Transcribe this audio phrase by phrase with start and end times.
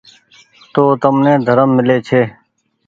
[0.73, 2.21] تو تمني ڌرم ميلي ڇي۔